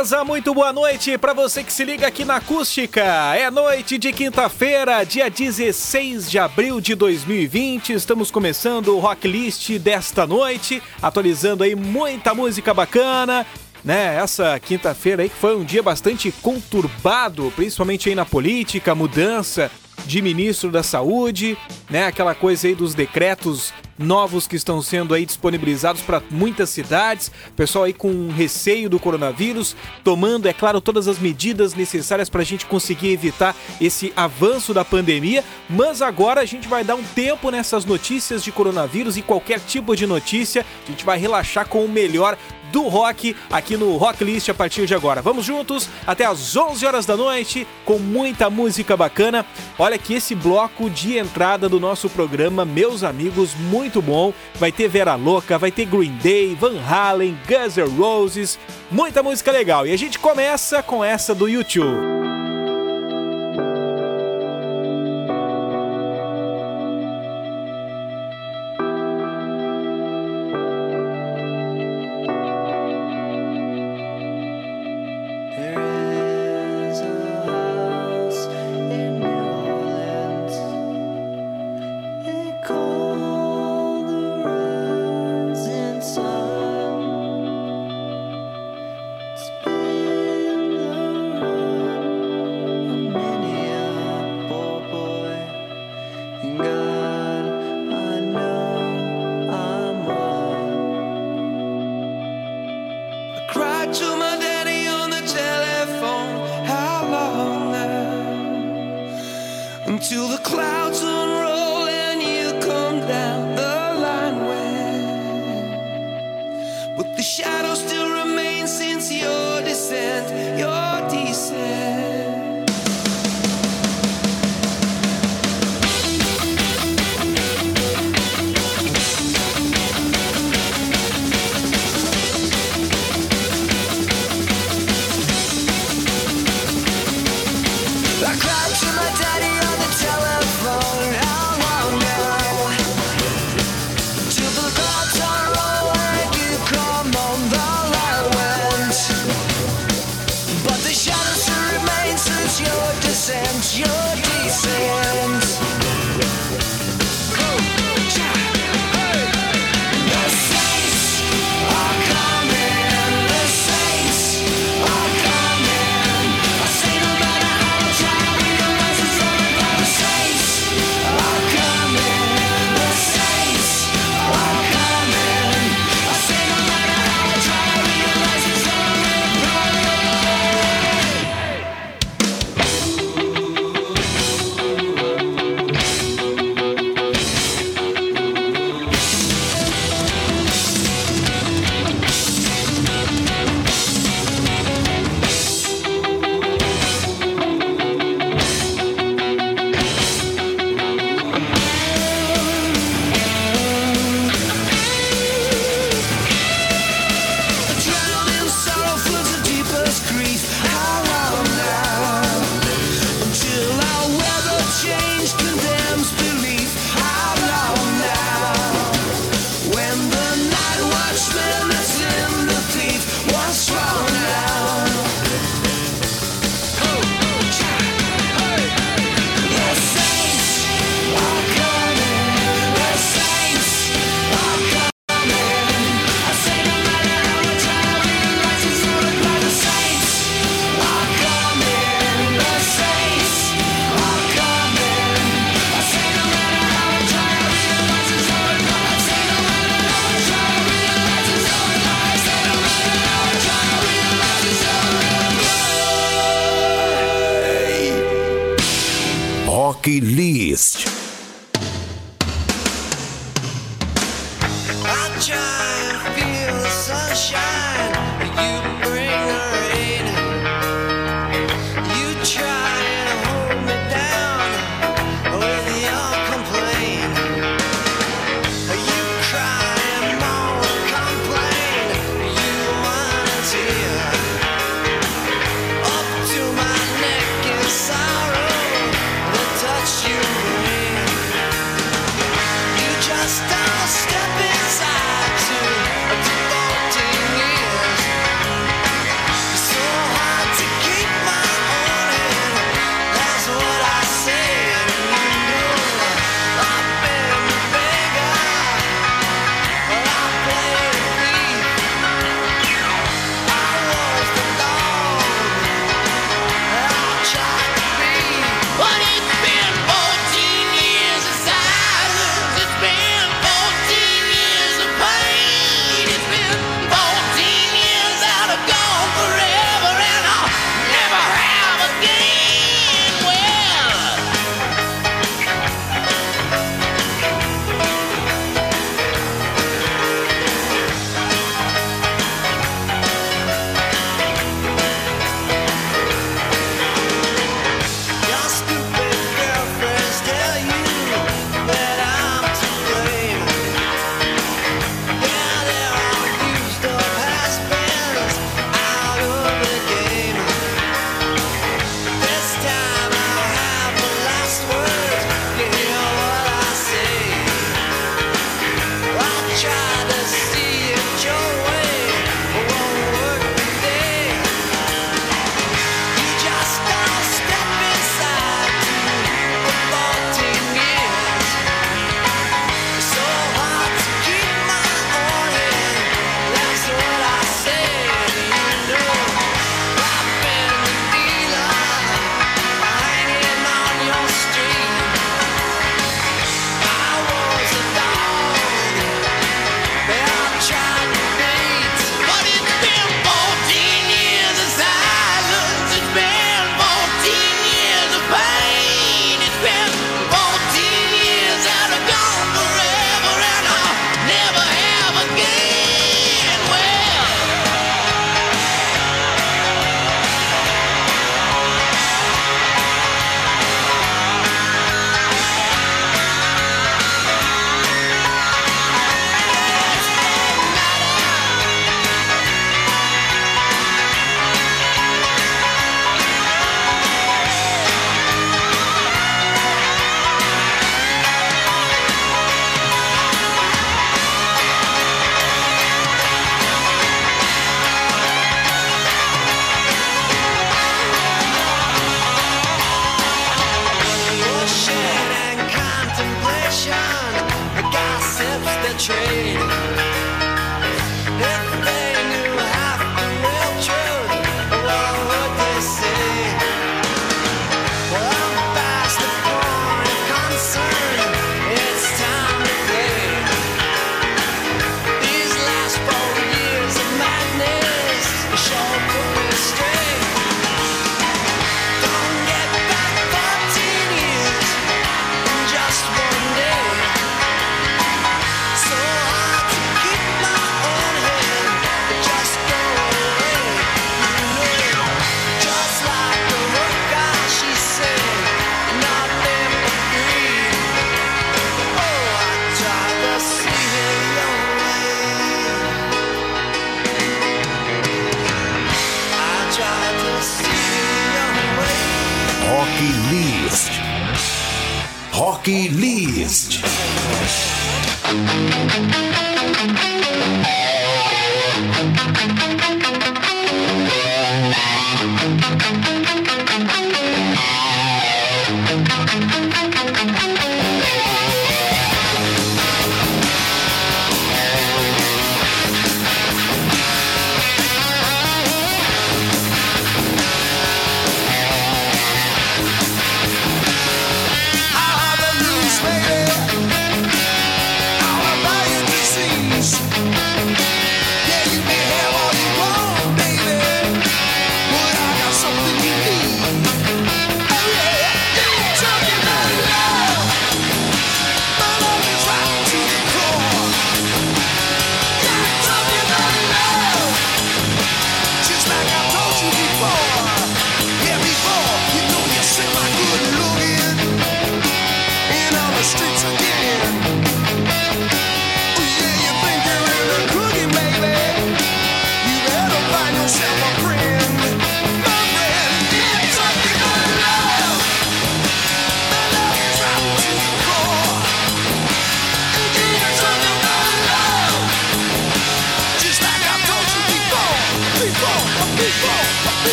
Beleza, 0.00 0.24
muito 0.24 0.54
boa 0.54 0.72
noite 0.72 1.18
para 1.18 1.34
você 1.34 1.62
que 1.62 1.70
se 1.70 1.84
liga 1.84 2.06
aqui 2.06 2.24
na 2.24 2.36
Acústica. 2.36 3.04
É 3.36 3.50
noite 3.50 3.98
de 3.98 4.10
quinta-feira, 4.14 5.04
dia 5.04 5.28
16 5.28 6.30
de 6.30 6.38
abril 6.38 6.80
de 6.80 6.94
2020. 6.94 7.92
Estamos 7.92 8.30
começando 8.30 8.96
o 8.96 8.98
Rock 8.98 9.28
List 9.28 9.78
desta 9.78 10.26
noite, 10.26 10.82
atualizando 11.02 11.62
aí 11.62 11.74
muita 11.74 12.34
música 12.34 12.72
bacana, 12.72 13.46
né? 13.84 14.16
Essa 14.16 14.58
quinta-feira 14.58 15.22
aí 15.22 15.28
que 15.28 15.36
foi 15.36 15.54
um 15.54 15.64
dia 15.64 15.82
bastante 15.82 16.32
conturbado, 16.32 17.52
principalmente 17.54 18.08
aí 18.08 18.14
na 18.14 18.24
política, 18.24 18.94
mudança 18.94 19.70
de 20.06 20.22
ministro 20.22 20.70
da 20.70 20.82
Saúde, 20.82 21.58
né? 21.90 22.06
Aquela 22.06 22.34
coisa 22.34 22.68
aí 22.68 22.74
dos 22.74 22.94
decretos 22.94 23.70
novos 24.00 24.48
que 24.48 24.56
estão 24.56 24.80
sendo 24.80 25.14
aí 25.14 25.26
disponibilizados 25.26 26.00
para 26.02 26.22
muitas 26.30 26.70
cidades. 26.70 27.30
Pessoal 27.54 27.84
aí 27.84 27.92
com 27.92 28.30
receio 28.30 28.88
do 28.88 28.98
coronavírus, 28.98 29.76
tomando, 30.02 30.48
é 30.48 30.52
claro, 30.52 30.80
todas 30.80 31.06
as 31.06 31.18
medidas 31.18 31.74
necessárias 31.74 32.30
para 32.30 32.40
a 32.40 32.44
gente 32.44 32.66
conseguir 32.66 33.12
evitar 33.12 33.54
esse 33.80 34.12
avanço 34.16 34.72
da 34.72 34.84
pandemia. 34.84 35.44
Mas 35.68 36.00
agora 36.00 36.40
a 36.40 36.46
gente 36.46 36.66
vai 36.66 36.82
dar 36.82 36.94
um 36.94 37.02
tempo 37.02 37.50
nessas 37.50 37.84
notícias 37.84 38.42
de 38.42 38.50
coronavírus 38.50 39.16
e 39.16 39.22
qualquer 39.22 39.60
tipo 39.60 39.94
de 39.94 40.06
notícia. 40.06 40.64
A 40.86 40.90
gente 40.90 41.04
vai 41.04 41.18
relaxar 41.18 41.68
com 41.68 41.84
o 41.84 41.88
melhor 41.88 42.36
do 42.72 42.88
rock 42.88 43.36
aqui 43.50 43.76
no 43.76 43.96
Rock 43.96 44.24
List 44.24 44.48
a 44.48 44.54
partir 44.54 44.86
de 44.86 44.94
agora. 44.94 45.22
Vamos 45.22 45.44
juntos 45.44 45.88
até 46.06 46.24
as 46.24 46.56
11 46.56 46.86
horas 46.86 47.06
da 47.06 47.16
noite 47.16 47.66
com 47.84 47.98
muita 47.98 48.48
música 48.50 48.96
bacana. 48.96 49.44
Olha 49.78 49.98
que 49.98 50.14
esse 50.14 50.34
bloco 50.34 50.88
de 50.88 51.18
entrada 51.18 51.68
do 51.68 51.80
nosso 51.80 52.08
programa, 52.08 52.64
meus 52.64 53.02
amigos, 53.02 53.54
muito 53.54 54.00
bom. 54.00 54.32
Vai 54.54 54.72
ter 54.72 54.88
Vera 54.88 55.14
Louca, 55.14 55.58
vai 55.58 55.70
ter 55.70 55.86
Green 55.86 56.16
Day, 56.22 56.54
Van 56.54 56.80
Halen, 56.80 57.36
Guns 57.46 57.76
N' 57.76 57.96
Roses, 57.96 58.58
muita 58.90 59.22
música 59.22 59.50
legal. 59.50 59.86
E 59.86 59.92
a 59.92 59.98
gente 59.98 60.18
começa 60.18 60.82
com 60.82 61.04
essa 61.04 61.34
do 61.34 61.48
YouTube. 61.48 62.19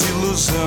desilusão. 0.00 0.59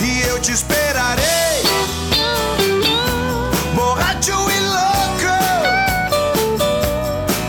E 0.00 0.22
eu 0.28 0.38
te 0.40 0.52
esperarei 0.52 1.62
borrativo 3.74 4.50
e 4.50 4.60
louco, 4.60 5.34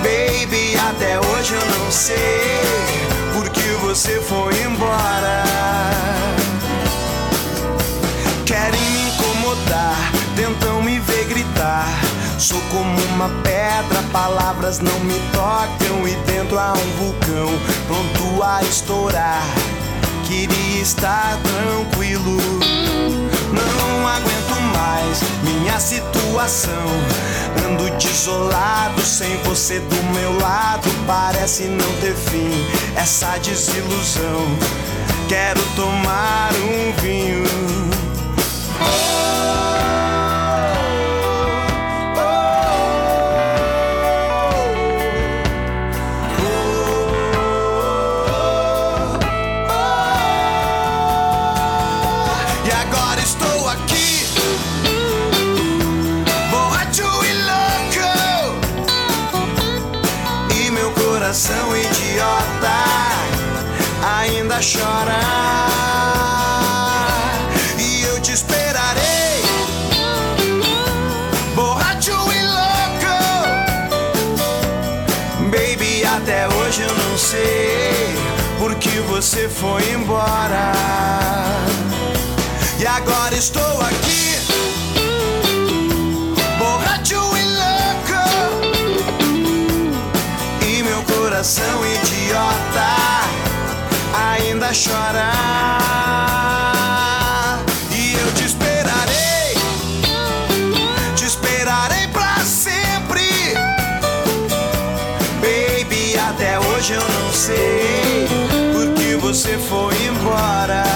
baby. 0.03 0.75
Até 0.89 1.19
hoje 1.19 1.53
eu 1.53 1.65
não 1.79 1.91
sei 1.91 2.59
por 3.33 3.49
que 3.49 3.69
você 3.81 4.19
foi 4.21 4.61
embora. 4.63 5.43
Querem 8.45 8.81
me 8.81 9.09
incomodar, 9.09 10.11
tentam 10.35 10.81
me 10.81 10.99
ver 10.99 11.25
gritar. 11.25 11.87
Sou 12.37 12.59
como 12.71 12.99
uma 13.13 13.29
pedra, 13.43 14.01
palavras 14.11 14.79
não 14.79 14.99
me 15.01 15.19
tocam. 15.31 16.07
E 16.07 16.15
dentro 16.31 16.57
há 16.57 16.73
um 16.73 16.91
vulcão, 16.97 17.49
pronto 17.87 18.43
a 18.43 18.63
estourar 18.63 19.43
queria 20.29 20.81
estar 20.81 21.39
tranquilo. 21.41 22.37
Não 23.51 24.07
aguento 24.07 24.61
mais 24.75 25.19
minha 25.43 25.79
situação. 25.79 26.85
Ando 27.65 27.89
desolado 27.97 29.01
sem 29.01 29.37
você 29.37 29.79
do 29.79 30.03
meu 30.13 30.39
lado. 30.39 30.87
Parece 31.07 31.63
não 31.63 31.91
ter 31.99 32.13
fim 32.13 32.51
essa 32.95 33.37
desilusão. 33.39 34.45
Quero 35.27 35.61
tomar 35.75 36.51
um 36.53 37.01
vinho. 37.01 37.43
Oh! 38.79 39.28
a 64.59 64.61
chorar. 64.61 65.69
E 67.77 68.03
eu 68.03 68.19
te 68.19 68.33
esperarei, 68.33 69.41
borracho 71.55 72.11
e 72.11 72.41
louco, 72.57 73.17
baby. 75.49 76.03
Até 76.03 76.47
hoje 76.49 76.81
eu 76.81 76.93
não 76.93 77.17
sei 77.17 78.13
porque 78.59 78.99
você 79.07 79.47
foi 79.47 79.81
embora. 79.93 80.73
E 82.77 82.85
agora 82.85 83.35
estou 83.35 83.81
aqui, 83.81 84.35
borracho 86.57 87.37
e 87.37 87.43
louco. 87.61 88.23
E 90.67 90.83
meu 90.83 91.01
coração 91.03 91.85
é 91.85 91.93
idiota 91.95 93.28
ainda 94.39 94.73
chorar. 94.73 95.29
E 97.91 98.13
eu 98.13 98.31
te 98.33 98.45
esperarei, 98.45 99.55
te 101.15 101.25
esperarei 101.25 102.07
pra 102.07 102.37
sempre. 102.45 103.53
Baby, 105.41 106.17
até 106.17 106.59
hoje 106.59 106.93
eu 106.93 107.01
não 107.01 107.31
sei 107.31 108.27
porque 108.73 109.15
você 109.17 109.57
foi 109.57 109.95
embora. 110.05 110.88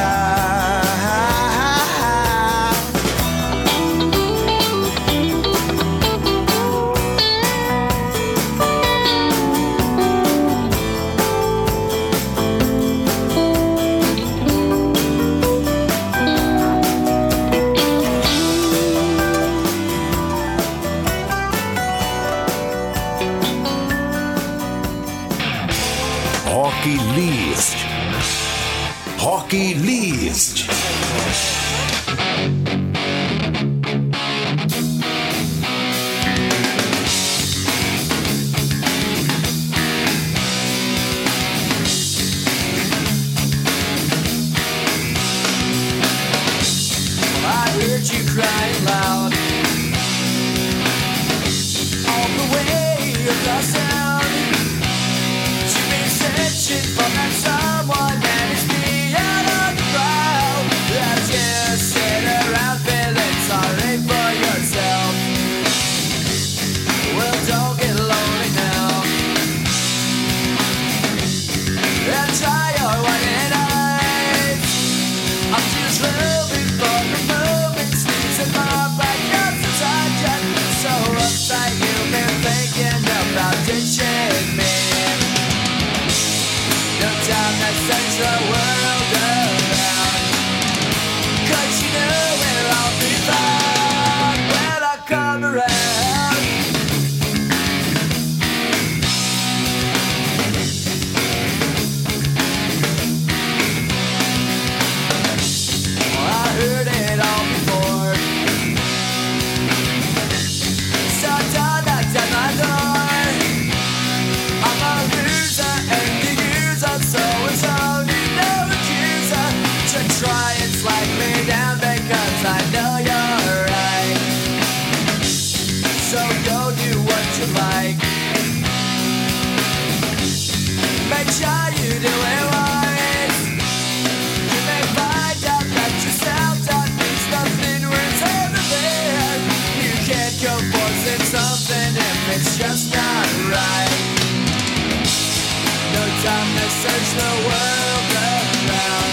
sense 146.70 147.14
the 147.14 147.32
world 147.46 148.70
around. 148.70 149.13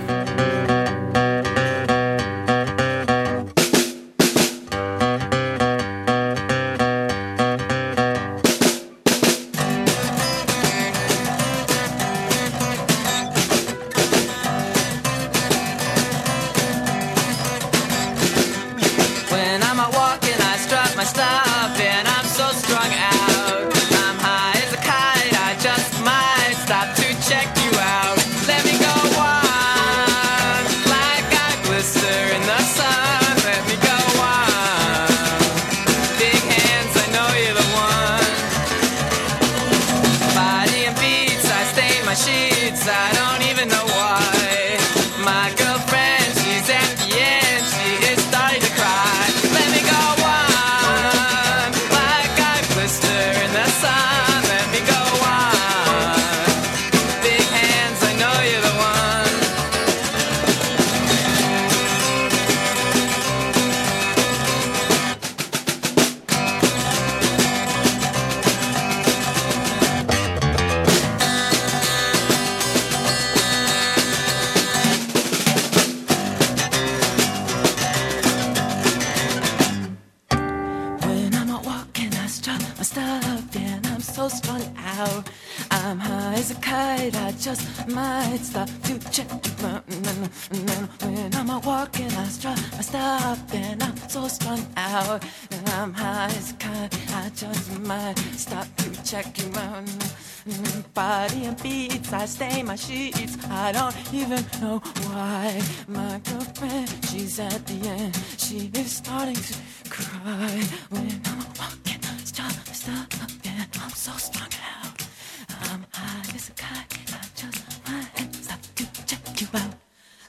check. 27.31 27.60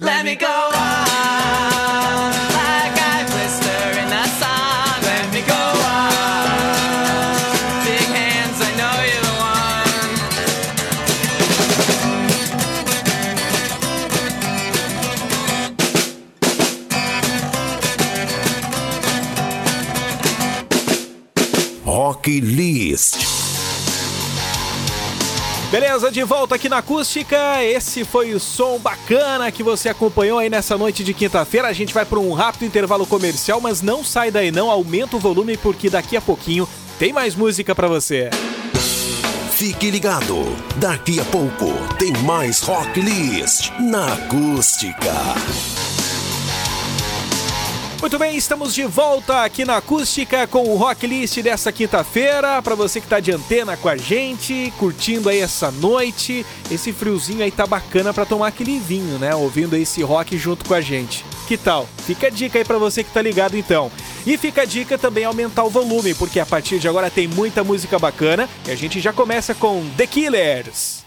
Let 0.00 0.24
me 0.24 0.34
go 0.34 0.70
on 0.74 1.71
Beleza, 25.72 26.10
de 26.10 26.22
volta 26.22 26.56
aqui 26.56 26.68
na 26.68 26.76
Acústica. 26.78 27.64
Esse 27.64 28.04
foi 28.04 28.34
o 28.34 28.38
som 28.38 28.78
bacana 28.78 29.50
que 29.50 29.62
você 29.62 29.88
acompanhou 29.88 30.38
aí 30.38 30.50
nessa 30.50 30.76
noite 30.76 31.02
de 31.02 31.14
quinta-feira. 31.14 31.66
A 31.66 31.72
gente 31.72 31.94
vai 31.94 32.04
para 32.04 32.18
um 32.18 32.34
rápido 32.34 32.66
intervalo 32.66 33.06
comercial, 33.06 33.58
mas 33.58 33.80
não 33.80 34.04
sai 34.04 34.30
daí 34.30 34.50
não, 34.50 34.70
aumenta 34.70 35.16
o 35.16 35.18
volume 35.18 35.56
porque 35.56 35.88
daqui 35.88 36.14
a 36.14 36.20
pouquinho 36.20 36.68
tem 36.98 37.10
mais 37.10 37.34
música 37.34 37.74
para 37.74 37.88
você. 37.88 38.28
Fique 39.52 39.90
ligado. 39.90 40.44
Daqui 40.76 41.18
a 41.18 41.24
pouco 41.24 41.72
tem 41.98 42.12
mais 42.22 42.60
Rock 42.60 43.00
List 43.00 43.70
na 43.80 44.12
Acústica. 44.12 45.10
Muito 48.02 48.18
bem, 48.18 48.36
estamos 48.36 48.74
de 48.74 48.82
volta 48.82 49.44
aqui 49.44 49.64
na 49.64 49.76
Acústica 49.76 50.44
com 50.48 50.68
o 50.68 50.76
Rock 50.76 51.06
List 51.06 51.38
dessa 51.38 51.70
quinta-feira. 51.70 52.60
Para 52.60 52.74
você 52.74 53.00
que 53.00 53.06
tá 53.06 53.20
de 53.20 53.30
antena 53.30 53.76
com 53.76 53.88
a 53.88 53.96
gente, 53.96 54.72
curtindo 54.76 55.28
aí 55.28 55.38
essa 55.38 55.70
noite. 55.70 56.44
Esse 56.68 56.92
friozinho 56.92 57.44
aí 57.44 57.52
tá 57.52 57.64
bacana 57.64 58.12
para 58.12 58.26
tomar 58.26 58.48
aquele 58.48 58.80
vinho, 58.80 59.20
né? 59.20 59.32
Ouvindo 59.36 59.76
esse 59.76 60.02
rock 60.02 60.36
junto 60.36 60.64
com 60.64 60.74
a 60.74 60.80
gente. 60.80 61.24
Que 61.46 61.56
tal? 61.56 61.88
Fica 62.04 62.26
a 62.26 62.30
dica 62.30 62.58
aí 62.58 62.64
para 62.64 62.76
você 62.76 63.04
que 63.04 63.12
tá 63.12 63.22
ligado 63.22 63.56
então. 63.56 63.88
E 64.26 64.36
fica 64.36 64.62
a 64.62 64.66
dica 64.66 64.98
também 64.98 65.24
aumentar 65.24 65.62
o 65.62 65.70
volume, 65.70 66.12
porque 66.12 66.40
a 66.40 66.46
partir 66.46 66.80
de 66.80 66.88
agora 66.88 67.08
tem 67.08 67.28
muita 67.28 67.62
música 67.62 68.00
bacana 68.00 68.48
e 68.66 68.72
a 68.72 68.76
gente 68.76 69.00
já 69.00 69.12
começa 69.12 69.54
com 69.54 69.88
The 69.96 70.08
Killers. 70.08 71.01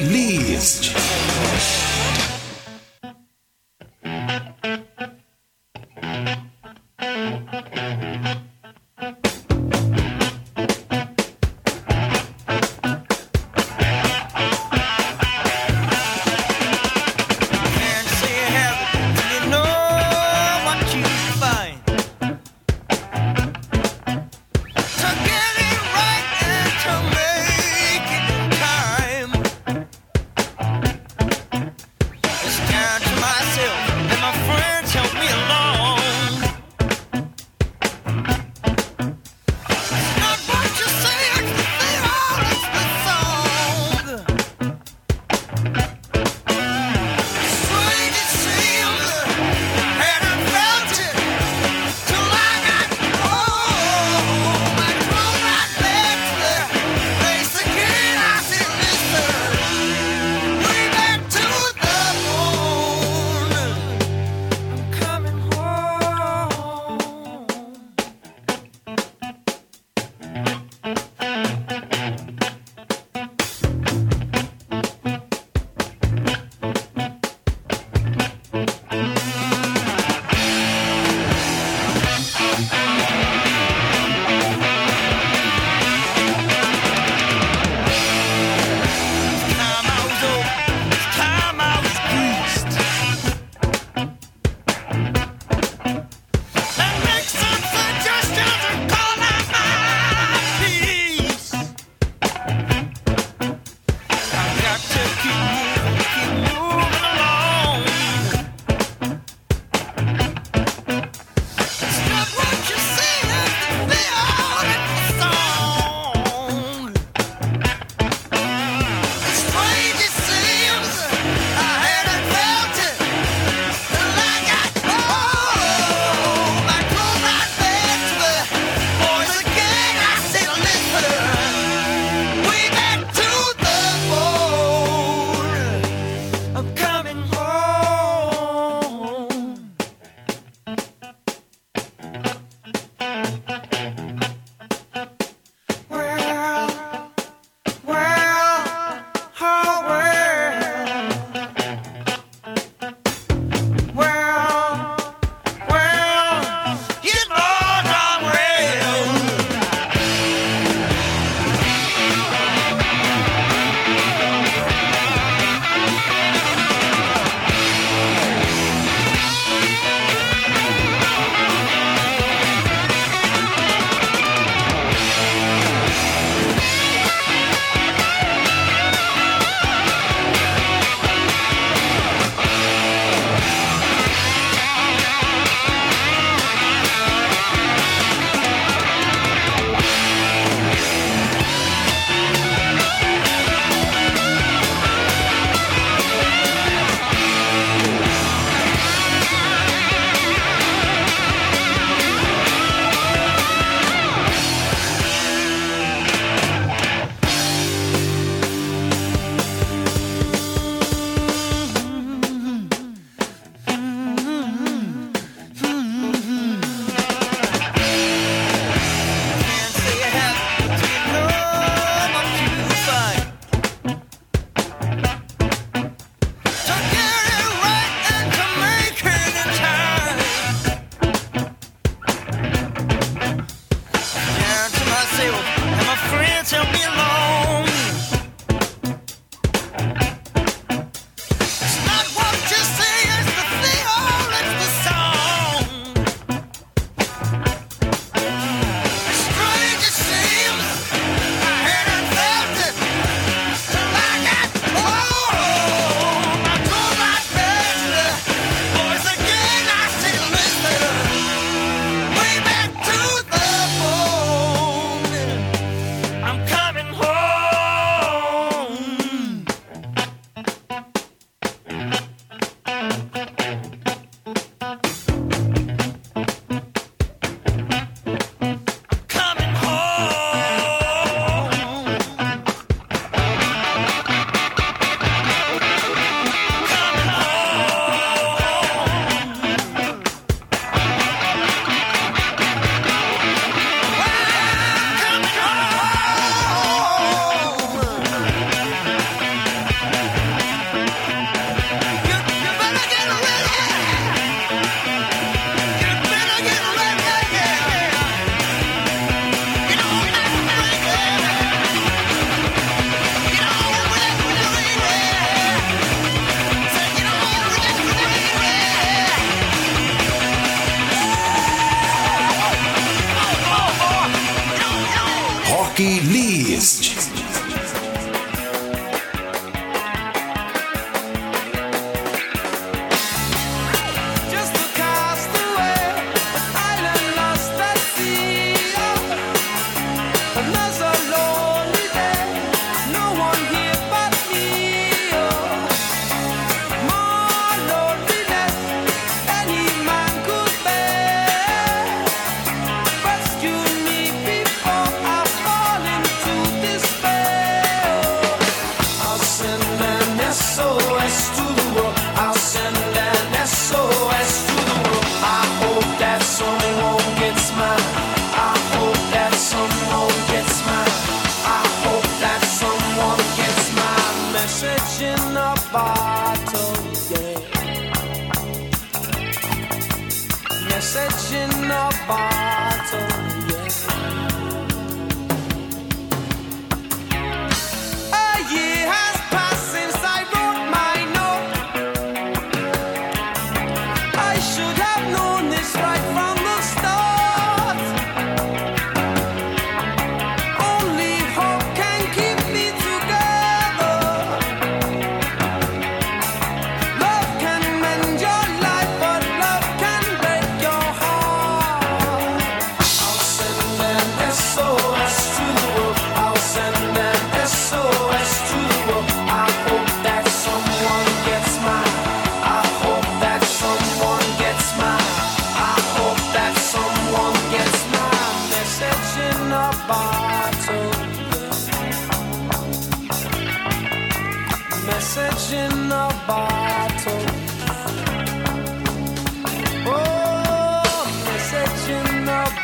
list 0.00 0.94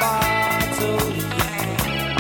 bottle, 0.00 1.00
yeah. 1.38 2.10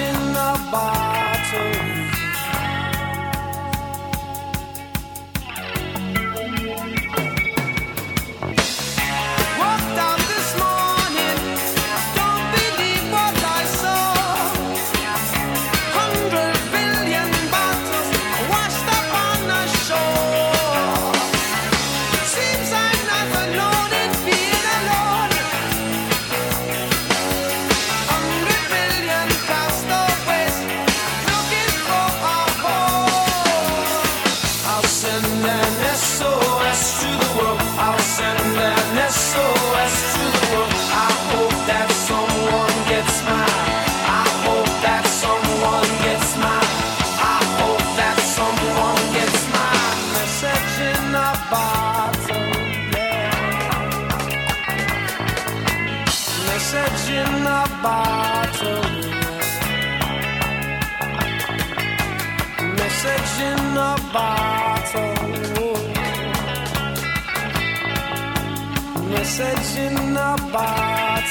In 0.00 0.32
bottle. 0.70 1.17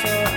Bye. 0.08 0.36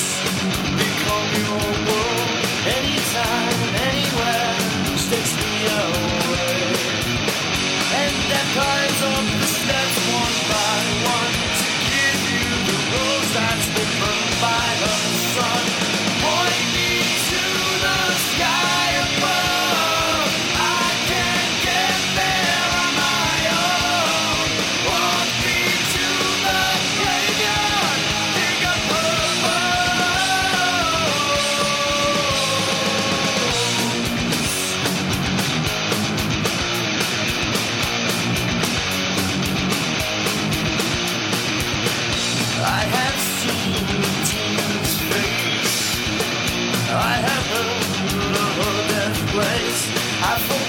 I 50.23 50.60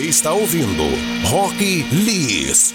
Você 0.00 0.06
está 0.06 0.32
ouvindo 0.32 0.82
Rock 1.24 1.86
List. 1.92 2.74